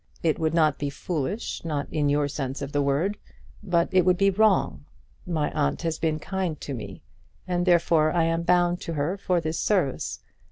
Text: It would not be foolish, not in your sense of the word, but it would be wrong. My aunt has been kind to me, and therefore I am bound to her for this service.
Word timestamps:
It 0.23 0.39
would 0.39 0.55
not 0.55 0.79
be 0.79 0.89
foolish, 0.89 1.63
not 1.63 1.87
in 1.91 2.09
your 2.09 2.27
sense 2.27 2.63
of 2.63 2.71
the 2.71 2.81
word, 2.81 3.19
but 3.61 3.87
it 3.91 4.03
would 4.03 4.17
be 4.17 4.31
wrong. 4.31 4.83
My 5.27 5.51
aunt 5.51 5.83
has 5.83 5.99
been 5.99 6.17
kind 6.17 6.59
to 6.59 6.73
me, 6.73 7.03
and 7.47 7.67
therefore 7.67 8.11
I 8.11 8.23
am 8.23 8.41
bound 8.41 8.81
to 8.81 8.93
her 8.93 9.15
for 9.15 9.39
this 9.39 9.59
service. 9.59 10.19